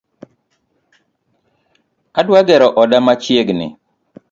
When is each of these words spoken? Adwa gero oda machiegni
Adwa 2.19 2.39
gero 2.47 2.67
oda 2.81 2.97
machiegni 3.05 3.67